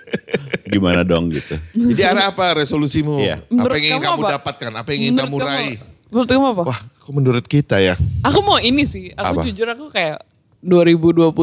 [0.70, 1.58] Gimana dong gitu.
[1.74, 3.18] Jadi Ara apa resolusimu?
[3.18, 3.42] Iya.
[3.42, 4.30] Apa yang ingin kamu apa?
[4.38, 4.70] dapatkan?
[4.76, 5.76] Apa yang ingin kamu raih?
[6.10, 6.62] Menurut kamu apa?
[6.66, 7.94] Wah, kok menurut kita ya?
[8.22, 9.10] Aku mau ini sih.
[9.14, 9.46] Aku Apa?
[9.46, 10.22] jujur aku kayak
[10.62, 11.34] 2022.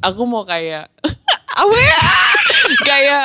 [0.00, 0.88] Aku mau kayak
[1.60, 2.00] apa ya?
[2.88, 3.24] kayak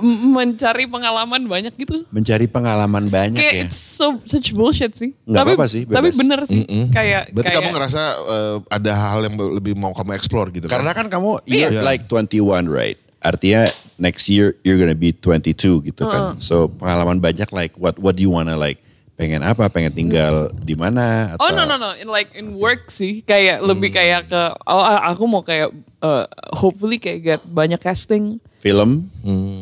[0.00, 2.04] mencari pengalaman banyak gitu.
[2.08, 3.64] Mencari pengalaman banyak Kayak ya.
[3.66, 5.12] it's so such bullshit sih.
[5.24, 6.16] Nggak tapi apa-apa sih, tapi bebas.
[6.16, 6.60] bener sih.
[6.88, 10.80] Kayak Berarti kayak kamu ngerasa eh, ada hal yang lebih mau kamu explore gitu kan?
[10.80, 11.82] Karena kan kamu you're Iya.
[11.82, 12.98] like 21 right?
[13.20, 16.36] Artinya next year you're gonna be 22 gitu kan.
[16.36, 18.78] So pengalaman banyak like what what do you wanna like
[19.14, 19.70] pengen apa?
[19.70, 23.62] Pengen tinggal di mana atau Oh no no no, in like in work sih kayak
[23.62, 23.96] lebih Hmm.
[23.96, 25.72] kayak ke oh aku mau kayak
[26.04, 29.12] uh, hopefully kayak get banyak casting film,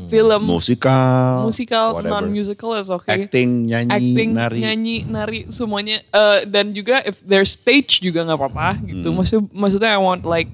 [0.07, 1.97] film musikal, musikal Hmm.
[1.99, 2.23] whatever.
[2.23, 3.23] non musical is okay.
[3.23, 4.59] acting, nyanyi, Acting, nari.
[4.63, 9.11] nyanyi, nari semuanya Eh, dan juga if there's stage juga nggak apa-apa gitu.
[9.11, 9.19] Hmm.
[9.19, 10.47] Maksud maksudnya I want like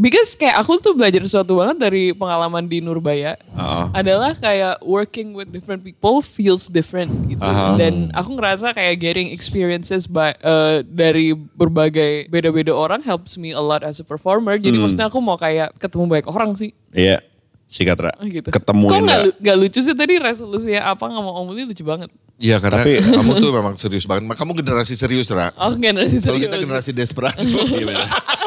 [0.00, 3.36] because kayak aku tuh belajar sesuatu banget dari pengalaman di Nurbaya.
[3.52, 3.92] Uh-uh.
[3.92, 7.44] Adalah kayak working with different people feels different gitu.
[7.44, 7.76] Uh-huh.
[7.76, 13.60] Dan aku ngerasa kayak getting experiences by, uh, dari berbagai beda-beda orang helps me a
[13.60, 14.56] lot as a performer.
[14.56, 14.88] Jadi Hmm.
[14.88, 16.72] maksudnya aku mau kayak ketemu banyak orang sih.
[16.90, 17.20] Iya.
[17.70, 18.10] Sikat Ra.
[18.18, 18.50] Oh, gitu.
[18.50, 22.10] Ketemu Kok lu- nggak lucu sih tadi resolusinya apa nggak mau omongin lucu banget.
[22.34, 24.26] Iya karena Tapi- kamu tuh memang serius banget.
[24.32, 25.52] Kamu generasi serius, Ra.
[25.54, 26.50] Oh generasi Kalau serius.
[26.50, 27.38] kita generasi desperado.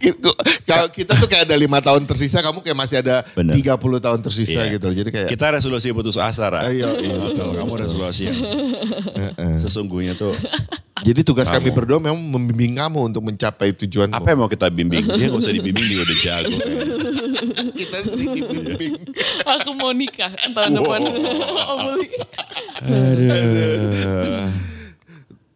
[0.00, 0.16] Iya.
[0.16, 0.30] Gitu.
[0.64, 3.52] Kalau kita tuh kayak ada lima tahun tersisa, kamu kayak masih ada Bener.
[3.52, 4.80] 30 tahun tersisa Iya.
[4.80, 4.88] gitu.
[4.88, 6.72] Jadi kayak Kita resolusi putus asa, Ra.
[6.72, 7.52] Iya, iya, betul.
[7.52, 8.38] Kamu resolusi yang
[9.60, 10.32] sesungguhnya tuh
[11.00, 14.12] jadi tugas kami berdua memang membimbing kamu untuk mencapai tujuan.
[14.12, 15.00] apa yang mau kita bimbing?
[15.00, 16.56] Dia nggak usah dibimbing dia udah jago.
[17.72, 18.94] kita sering dibimbing.
[19.48, 21.00] Aku mau nikah tahun depan.
[21.00, 21.96] Oh.
[22.84, 24.48] Aduh.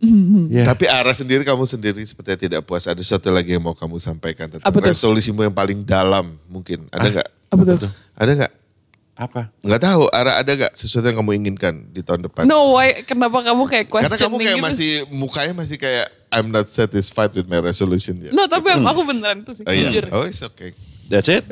[0.54, 0.64] Ya.
[0.68, 2.84] Tapi arah sendiri kamu sendiri sepertinya tidak puas.
[2.86, 6.86] Ada sesuatu lagi yang mau kamu sampaikan tentang Apa resolusimu yang paling dalam mungkin.
[6.92, 7.28] Ada nggak?
[7.50, 7.90] Apa tuh?
[8.14, 8.52] Ada nggak?
[9.14, 9.40] Apa?
[9.62, 10.02] Nggak tahu.
[10.10, 12.44] Arah ada nggak sesuatu yang kamu inginkan di tahun depan?
[12.50, 13.02] No, why?
[13.06, 14.66] Kenapa kamu kayak questioning Karena kamu kayak gitu?
[14.66, 18.34] masih mukanya masih kayak I'm not satisfied with my resolution ya.
[18.34, 19.64] No, tapi aku beneran itu sih.
[19.64, 19.88] Oh iya.
[19.90, 20.04] Jujur.
[20.10, 20.74] Oh it's okay.
[21.06, 21.44] That's it?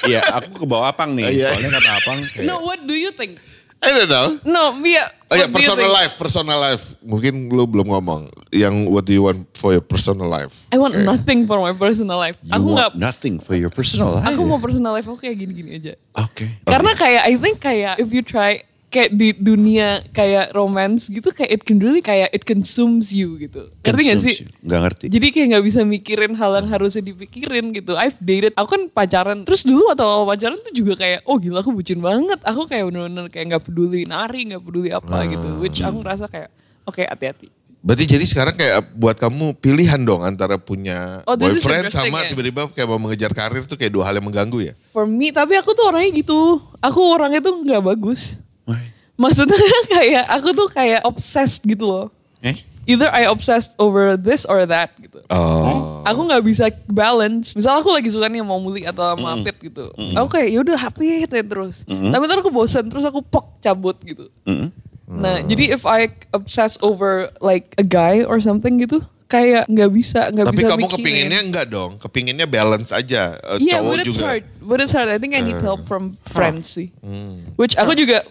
[0.00, 1.28] Iya, aku ke bawah Apang nih.
[1.28, 1.48] Oh, iya.
[1.52, 3.36] Soalnya kata Apang kayak, No, what do you think?
[3.80, 4.26] I don't know.
[4.44, 5.08] No, Mia.
[5.30, 6.92] Oh ya personal life, personal life.
[7.00, 8.28] Mungkin lu belum ngomong.
[8.52, 10.68] Yang what do you want for your personal life?
[10.68, 11.06] I want Oke.
[11.06, 12.36] nothing for my personal life.
[12.44, 14.26] you aku want nothing for your personal life.
[14.36, 15.94] Aku mau personal life aku kayak gini-gini aja.
[16.18, 16.50] Oke.
[16.68, 21.50] Karena kayak I think kayak if you try kayak di dunia kayak romance gitu kayak
[21.54, 23.70] it can really kayak it consumes you gitu.
[23.86, 24.36] Ngerti gak sih?
[24.42, 24.66] You.
[24.66, 25.04] Nggak ngerti.
[25.06, 27.94] Jadi kayak nggak bisa mikirin hal yang harusnya dipikirin gitu.
[27.94, 29.46] I've dated, aku kan pacaran.
[29.46, 32.42] Terus dulu atau pacaran tuh juga kayak, oh gila aku bucin banget.
[32.42, 35.48] Aku kayak bener-bener kayak nggak peduli nari, nggak peduli apa gitu.
[35.62, 36.50] Which aku ngerasa kayak,
[36.82, 37.48] oke hati-hati.
[37.80, 42.28] Berarti jadi sekarang kayak buat kamu pilihan dong antara punya Oh, boyfriend sama ya.
[42.28, 44.72] tiba-tiba kayak mau mengejar karir tuh kayak dua hal yang mengganggu ya?
[44.92, 46.60] For me, tapi aku tuh orangnya gitu.
[46.84, 48.36] Aku orangnya tuh nggak bagus.
[48.66, 48.82] Why?
[49.20, 49.56] Maksudnya
[49.94, 52.06] kayak aku tuh kayak obsessed gitu loh.
[52.40, 52.56] Eh?
[52.88, 55.20] Either I obsessed over this or that gitu.
[55.28, 56.00] Oh.
[56.08, 57.52] Aku nggak bisa balance.
[57.52, 59.92] Misal aku lagi suka nih sama Muli atau sama Apit gitu.
[60.16, 61.84] Aku kayak yaudah happy ya terus.
[61.86, 64.32] Tapi ntar aku bosan terus aku pok cabut gitu.
[64.48, 64.72] Mm.
[65.10, 69.04] Nah jadi if I obsess over like a guy or something gitu.
[69.30, 70.98] Kayak nggak bisa, nggak Tapi bisa kamu mikirin.
[70.98, 73.38] kepinginnya enggak dong, kepinginnya balance aja.
[73.38, 74.24] Eh, Iya, cowok but it's juga.
[74.26, 74.44] hard.
[74.58, 75.06] But it's hard.
[75.06, 76.90] I think I need help from friends sih.
[76.98, 77.54] Hmm.
[77.54, 78.26] Which aku juga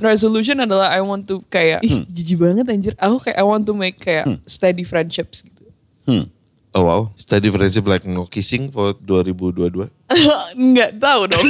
[0.00, 2.96] resolution adalah I want to kayak ih jijik banget anjir.
[2.96, 5.68] Aku kayak I want to make kayak steady friendships gitu.
[6.08, 6.32] Hmm.
[6.72, 9.84] Oh wow, study friendship like no kissing for 2022.
[10.72, 11.44] Nggak tahu dong.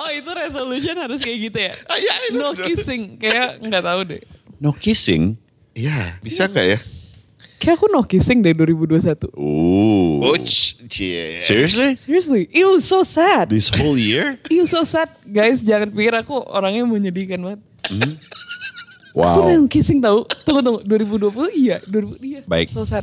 [0.00, 1.72] oh itu resolution harus kayak gitu ya?
[1.86, 3.16] Ah, iya, I No kissing.
[3.16, 4.22] Kayak nggak tahu deh.
[4.60, 5.40] No kissing?
[5.72, 6.78] Iya, bisa nggak ya?
[7.56, 9.32] Kayak aku no kissing deh 2021.
[9.36, 10.20] Ooh.
[10.20, 11.40] Oh, cie.
[11.44, 11.96] Seriously?
[11.96, 13.48] Seriously, ew so sad.
[13.48, 14.36] This whole year?
[14.52, 15.08] Ew so sad.
[15.24, 17.60] Guys jangan pikir aku orangnya menyedihkan banget.
[19.10, 19.42] Aku Wow.
[19.42, 20.22] udah kissing tau.
[20.46, 22.40] Tunggu tunggu 2020 iya 2000 iya.
[22.46, 22.70] Baik.
[22.70, 23.02] So sad.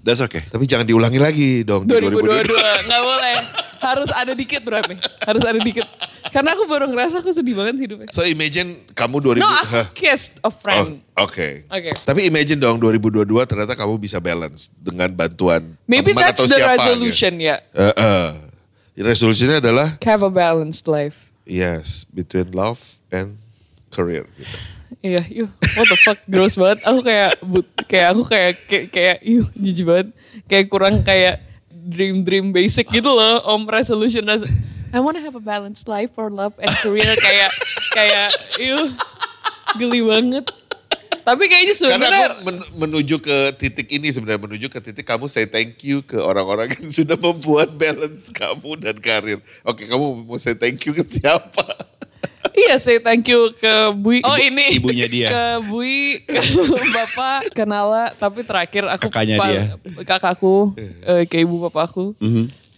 [0.00, 0.46] That's okay.
[0.46, 2.46] Tapi jangan diulangi lagi dong di 2022
[2.88, 3.34] nggak boleh.
[3.82, 4.96] Harus ada dikit berarti.
[5.26, 5.84] Harus ada dikit.
[6.30, 8.08] Karena aku baru ngerasa aku sedih banget hidupnya.
[8.10, 9.38] So imagine kamu 2000.
[9.38, 11.02] No, aku kissed a Oh, friend.
[11.14, 11.66] Oke.
[11.66, 11.90] Oke.
[12.00, 16.56] Tapi imagine dong 2022 ternyata kamu bisa balance dengan bantuan Maybe teman that's atau the
[16.56, 16.70] siapa.
[16.76, 17.56] resolution ya.
[17.60, 17.76] Gitu.
[17.76, 18.28] Eh, eh.
[18.96, 21.30] Resolusinya adalah Have a balanced life.
[21.42, 23.40] yes between love and
[23.88, 24.28] career.
[24.34, 24.56] Gitu.
[25.00, 26.82] Iya, yuk, what the fuck, gross banget.
[26.84, 30.08] Aku kayak, but, kayak aku kayak, kayak, kayak, yuk, jijik banget.
[30.44, 31.40] Kayak kurang kayak
[31.72, 34.26] dream-dream basic gitu loh, om resolution.
[34.26, 34.50] res-
[34.90, 37.14] I wanna have a balanced life for love and career.
[37.26, 37.50] kayak,
[37.94, 38.90] kayak, yuk,
[39.78, 40.50] geli banget.
[41.20, 45.30] Tapi kayaknya Karena sebenarnya aku men- menuju ke titik ini sebenarnya menuju ke titik kamu
[45.30, 49.38] say thank you ke orang-orang yang sudah membuat balance kamu dan karir.
[49.62, 51.70] Oke, kamu mau say thank you ke siapa?
[52.50, 54.24] Iya, say thank you ke Bui.
[54.26, 54.74] Oh ini.
[54.74, 55.28] ibunya dia.
[55.28, 56.40] Ke Bui, ke
[56.96, 58.10] Bapak, ke Nala.
[58.16, 59.06] Tapi terakhir aku.
[59.06, 59.62] Kakaknya dia.
[60.02, 60.74] Kakakku,
[61.04, 62.16] eh, ke ibu bapakku.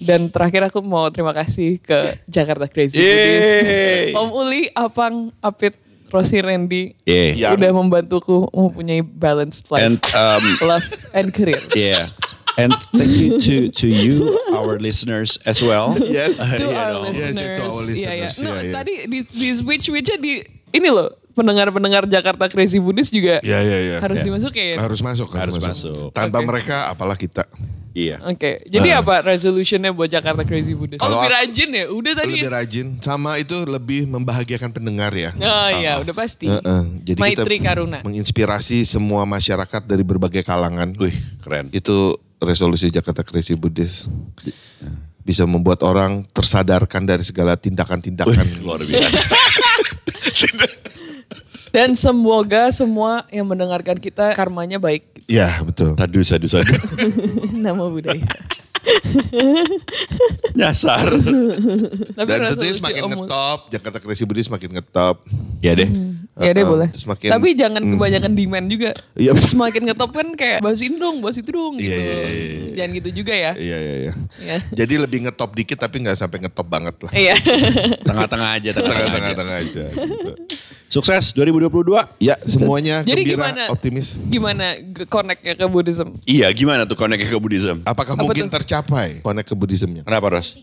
[0.03, 3.51] Dan terakhir aku mau terima kasih ke Jakarta Crazy Buddhist.
[3.63, 4.13] Yeay.
[4.13, 6.93] Om Uli, Apang, Apit, Rosi, Randy.
[7.03, 7.39] Yeah.
[7.39, 9.81] Yang- Udah membantuku mempunyai balanced life.
[9.81, 11.63] And um, love and career.
[11.73, 12.11] yeah.
[12.53, 15.97] And thank you to to you, our listeners as well.
[16.05, 16.37] Yes.
[16.37, 17.03] to You our know.
[17.09, 17.57] Yes, listeners.
[17.57, 18.25] to our Iya, iya.
[18.29, 18.73] listeners, No, iya, iya.
[18.77, 23.79] tadi di, di switch switchnya di ini loh pendengar-pendengar Jakarta Crazy Buddhist juga Ya, ya,
[23.81, 23.97] ya.
[24.05, 24.25] harus Ya.
[24.29, 24.77] dimasukin.
[24.77, 26.13] Harus masuk, Harus masuk.
[26.13, 26.49] Tanpa Oke.
[26.53, 27.49] mereka apalah kita.
[27.93, 28.25] Iya.
[28.25, 31.05] Oke, jadi apa resolutionnya buat Jakarta Crazy Buddhist?
[31.05, 31.85] Oh, Kalau lebih rajin ya?
[31.93, 32.87] Udah tadi Lebih rajin.
[33.05, 35.37] Sama itu lebih membahagiakan pendengar ya.
[35.37, 36.49] Oh iya, udah pasti.
[36.49, 37.99] Heeh, Jadi Maitri kita Karuna.
[38.01, 40.97] menginspirasi semua masyarakat dari berbagai kalangan.
[40.97, 41.13] Wih,
[41.45, 41.69] keren.
[41.69, 44.09] Itu resolusi Jakarta Crazy Buddhist.
[45.23, 48.65] Bisa membuat orang tersadarkan dari segala tindakan-tindakan.
[48.65, 49.21] Luar biasa.
[51.73, 55.09] Dan semoga semua yang mendengarkan kita karmanya baik.
[55.25, 55.97] Ya betul.
[55.97, 56.75] Sadu, sadu, sadu.
[57.65, 58.21] Nama budaya.
[60.53, 61.07] Nyasar.
[62.13, 65.17] Tapi Dan tentunya semakin omong- ngetop, Jakarta Crazy Buddhist semakin ngetop.
[65.63, 65.89] ya deh.
[66.35, 66.89] Ya deh Uh-uh, boleh.
[66.91, 68.91] terus makin- Tapi jangan kebanyakan demand juga.
[69.15, 69.37] Iya.
[69.37, 71.77] Semakin ngetop kan kayak bahas ini dong, bahas itu dong.
[71.77, 72.03] Iya, gitu.
[72.03, 72.73] iya, iya, iya.
[72.75, 73.53] Jangan gitu juga ya.
[73.55, 74.13] Iya iya iya.
[74.41, 74.57] Iya.
[74.75, 77.13] Jadi lebih ngetop dikit tapi nggak sampai ngetop banget lah.
[77.13, 77.37] Iya.
[78.03, 79.15] Tengah-tengah aja, tengah-tengah aja.
[79.15, 79.85] Tengah-tengah aja.
[79.93, 80.31] Gitu.
[80.93, 82.05] Sukses 2022.
[82.21, 83.63] Ya semuanya Jadi gembira, gimana?
[83.73, 84.21] optimis.
[84.29, 84.77] Gimana
[85.09, 86.21] connect-nya ke Buddhism?
[86.29, 87.81] Iya, gimana tuh connect ke Buddhism?
[87.89, 88.61] Apakah Apa mungkin tuh?
[88.61, 90.05] tercapai connect ke Buddhismnya?
[90.05, 90.61] Kenapa, Ros?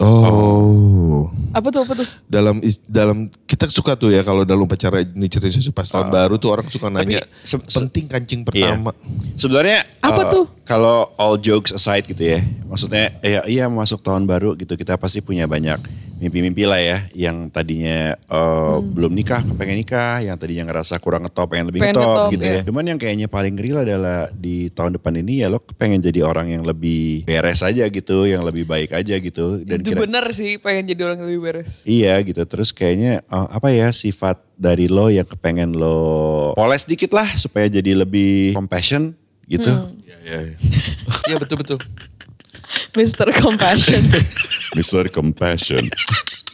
[0.00, 1.28] Oh.
[1.52, 2.08] Apa tuh, apa tuh?
[2.24, 6.36] Dalam dalam kita suka tuh ya kalau dalam upacara ini cerita susu pas tahun baru
[6.36, 8.72] tuh orang suka nanya se- penting kancing Iya.
[8.74, 8.90] pertama.
[9.34, 10.44] Sebenarnya Apa eh, tuh?
[10.62, 15.20] Kalau all jokes aside gitu ya, maksudnya ya iya masuk tahun baru gitu kita pasti
[15.20, 15.76] punya banyak
[16.16, 21.50] mimpi-mimpi lah ya, yang tadinya eh, belum nikah pengen nikah, yang tadinya ngerasa kurang ngetop
[21.50, 22.54] pengen lebih Pengen ngetop ngetop, gitu iya.
[22.54, 22.62] ya.
[22.64, 26.46] Cuman yang kayaknya paling real adalah di tahun depan ini ya lo pengen jadi orang
[26.48, 30.56] yang lebih beres aja gitu, yang lebih baik aja gitu dan itu kira- bener sih,
[30.56, 31.82] pengen jadi orang yang lebih beres.
[31.82, 37.10] Iya gitu terus kayaknya eh, apa ya sifat dari lo yang kepengen lo poles dikit
[37.10, 39.18] lah supaya jadi lebih compassion
[39.50, 39.68] gitu.
[40.06, 40.38] Iya iya.
[40.46, 40.56] iya.
[41.28, 41.78] Iya betul betul.
[42.96, 43.28] Mr.
[43.36, 44.02] Compassion.
[44.76, 45.04] Mr.
[45.12, 45.82] Compassion.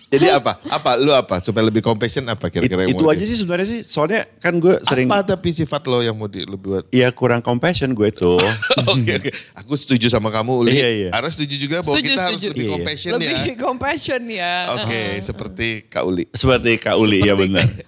[0.09, 0.57] Jadi apa?
[0.65, 0.97] Apa?
[0.97, 1.37] Lu apa?
[1.39, 4.81] Supaya lebih compassion apa It- kira-kira yang itu aja sih sebenarnya sih soalnya kan gue
[4.83, 6.85] sering Apa tapi sifat lo yang mau di, lebih buat?
[6.89, 8.41] Iya kurang compassion gue tuh.
[8.89, 9.31] Oke oke.
[9.55, 10.73] Aku setuju sama kamu Uli.
[10.73, 11.09] Iya, iya.
[11.11, 12.49] Ara setuju juga bahwa Setuju, kita harus setuju.
[12.51, 12.73] lebih Iya.
[12.73, 13.55] compassion lebih ya.
[13.59, 14.55] compassion ya.
[14.75, 16.25] Oke, seperti Kak Uli.
[16.31, 17.67] Seperti Kak Uli ya Seperti- benar.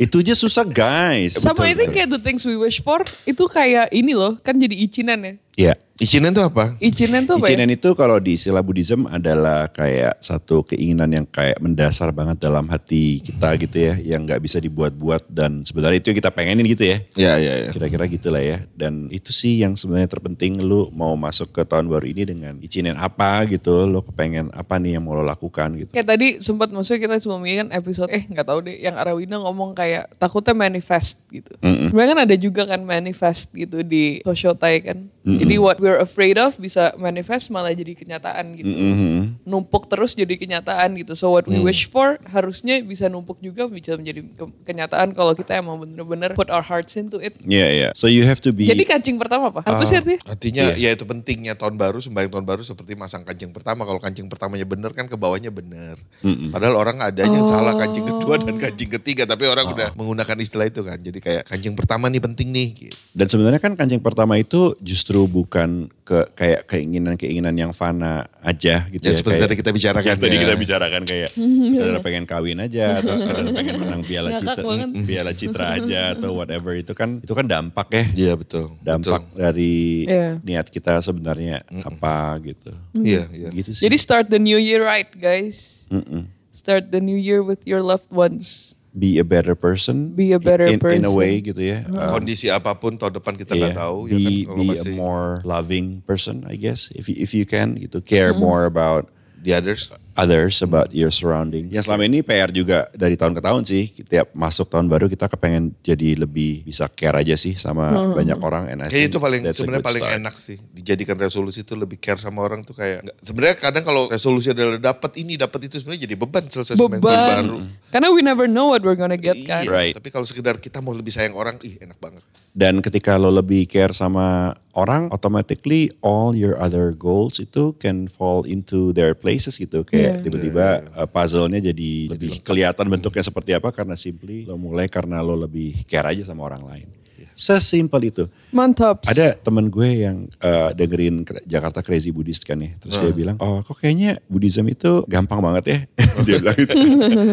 [0.00, 1.36] itu aja susah guys.
[1.36, 1.94] Sama Betul, ini betul.
[1.94, 5.32] kayak the things we wish for itu kayak ini loh kan jadi icinan ya.
[5.56, 5.76] Iya.
[6.02, 6.74] Icinan tuh apa?
[6.82, 7.54] Icinan tuh apa ya?
[7.54, 12.66] Ichinen itu kalau di istilah Buddhism adalah kayak satu keinginan yang kayak mendasar banget dalam
[12.66, 16.90] hati kita gitu ya, yang nggak bisa dibuat-buat dan sebenarnya itu yang kita pengenin gitu
[16.90, 16.98] ya.
[17.14, 17.70] Ya ya ya.
[17.70, 18.66] Kira-kira gitulah ya.
[18.74, 22.98] Dan itu sih yang sebenarnya terpenting lu mau masuk ke tahun baru ini dengan ichinen
[22.98, 25.94] apa gitu, lu kepengen apa nih yang mau lo lakukan gitu.
[25.94, 29.76] Kayak tadi sempat maksudnya kita sebelumnya kan episode eh nggak tahu deh yang Arawina ngomong
[29.78, 31.52] kayak takutnya manifest gitu.
[31.62, 34.98] Sebenarnya kan ada juga kan manifest gitu di Sosyotai kan.
[35.22, 38.74] Jadi what we're afraid of bisa manifest malah jadi kenyataan gitu.
[38.74, 39.46] Mhm.
[39.46, 41.14] Numpuk terus jadi kenyataan gitu.
[41.14, 45.54] So what we wish for harusnya bisa numpuk juga bisa menjadi ke- kenyataan kalau kita
[45.54, 47.38] emang bener-bener put our hearts into it.
[47.46, 47.88] Iya, iya.
[47.94, 49.62] So you have to be Jadi kancing pertama apa?
[49.62, 50.18] Apa sih artinya?
[50.26, 53.86] Artinya ya itu pentingnya tahun baru, sembahyang tahun baru seperti masang kancing pertama.
[53.86, 56.02] Kalau kancing pertamanya bener kan ke bawahnya bener.
[56.50, 59.22] Padahal orang adanya yang salah kancing kedua dan kancing ketiga.
[59.22, 60.98] Tapi orang udah menggunakan istilah itu kan.
[60.98, 62.68] Jadi kayak kancing pertama nih penting nih.
[62.74, 62.96] Gitu.
[63.14, 69.00] Dan sebenarnya kan kancing pertama itu justru bukan ke kayak keinginan-keinginan yang fana aja gitu
[69.00, 69.16] Ya, ya.
[69.16, 70.42] seperti kayak- tadi kita bicarakan yang tadi ya.
[70.42, 71.30] kita bicarakan kayak
[71.70, 74.62] sekedar pengen kawin aja atau sekedar pengen menang piala citra,
[75.08, 78.04] piala citra aja atau whatever itu kan itu kan dampak ya.
[78.12, 78.76] Iya betul.
[78.78, 80.38] Dampak dari Iya.
[80.38, 82.72] niat kita sebenarnya apa gitu.
[82.92, 83.02] Betul.
[83.02, 83.48] Iya, iya.
[83.50, 83.82] Gitu sih.
[83.84, 85.86] Jadi start the new year right guys.
[85.88, 86.28] Mm-mm.
[86.50, 88.76] Start the new year with your loved ones.
[88.92, 90.12] Be a better person.
[90.12, 91.16] Be a better in, In a person.
[91.16, 91.88] way gitu ya.
[91.88, 93.96] Uh, Kondisi apa pun tahun depan kita nggak Iya, tahu.
[94.04, 97.32] be, ya kan, kalau be masih a more loving person, I guess, if you, if
[97.32, 99.08] you can, gitu, care more about
[99.40, 99.88] the others.
[100.14, 101.70] Others, about your surroundings.
[101.70, 105.26] Yang selama ini PR juga dari tahun ke tahun sih, tiap masuk tahun baru kita
[105.26, 108.68] kepengen jadi lebih bisa care aja sih sama banyak orang.
[108.68, 110.18] And I Kayaknya think itu paling sebenarnya paling start.
[110.20, 114.50] enak sih dijadikan resolusi itu lebih care sama orang tuh kayak sebenarnya kadang kalau resolusi
[114.50, 117.44] adalah dapat ini dapat itu sebenarnya jadi beban selesai sembahyang tahun Beban.
[117.44, 117.58] baru.
[117.88, 119.64] Karena we never know what we're gonna get kan.
[119.64, 119.94] Iya, Right.
[119.94, 122.20] Tapi kalau sekedar kita mau lebih sayang orang, ih enak banget.
[122.52, 128.44] Dan ketika lo lebih care sama orang, automatically all your other goals itu can fall
[128.44, 129.80] into their places gitu.
[129.82, 130.22] Kayak Iya.
[130.26, 130.66] tiba-tiba
[130.98, 135.86] uh, puzzle-nya jadi lebih, kelihatan bentuknya seperti apa karena simply lo mulai karena lo lebih
[135.86, 136.88] care aja sama orang lain.
[137.32, 138.24] Sesimpel itu.
[138.52, 139.08] Mantap.
[139.08, 142.76] Ada temen gue yang uh, dengerin Jakarta Crazy Buddhist kan ya.
[142.76, 145.78] Terus dia bilang, oh kok kayaknya Buddhism itu gampang banget ya.
[146.28, 146.74] dia bilang gitu.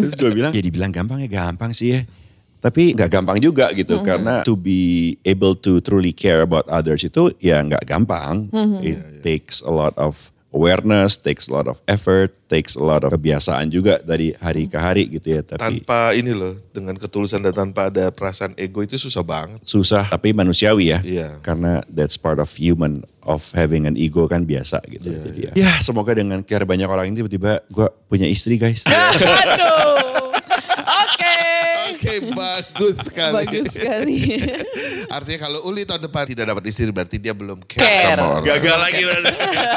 [0.07, 2.01] Terus gue bilang, ya dibilang gampang ya gampang sih ya.
[2.59, 7.31] Tapi nggak gampang juga gitu karena to be able to truly care about others itu
[7.39, 8.51] ya nggak gampang.
[8.83, 13.13] It takes a lot of awareness, takes a lot of effort, takes a lot of
[13.13, 15.41] kebiasaan juga dari hari ke hari gitu ya.
[15.41, 19.61] Tapi Tanpa ini loh, dengan ketulusan dan tanpa ada perasaan ego itu susah banget.
[19.61, 20.99] susah tapi manusiawi ya.
[21.05, 21.27] Iya.
[21.39, 25.13] Karena that's part of human of having an ego kan biasa gitu.
[25.13, 25.51] Iya, Jadi ya.
[25.53, 28.81] ya semoga dengan care banyak orang ini tiba-tiba gue punya istri guys.
[28.89, 30.08] Aduh.
[32.09, 32.17] Oke.
[32.19, 33.33] Oke, bagus sekali.
[33.37, 34.17] Bagus sekali.
[35.15, 38.17] Artinya kalau Uli tahun depan tidak dapat istri berarti dia belum care, Care.
[38.17, 38.43] sama orang.
[38.49, 39.33] Gagal lagi berarti.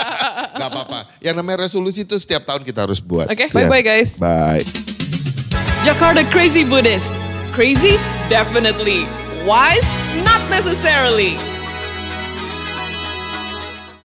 [0.62, 0.98] Gak apa-apa.
[1.20, 3.28] Yang namanya resolusi itu setiap tahun kita harus buat.
[3.28, 3.52] Oke, Ya.
[3.52, 4.16] bye-bye, guys.
[4.16, 4.64] Bye.
[5.84, 7.06] Jakarta Crazy Buddhist.
[7.52, 8.00] Crazy?
[8.32, 9.04] Definitely.
[9.44, 9.84] Wise?
[10.24, 11.36] Not necessarily.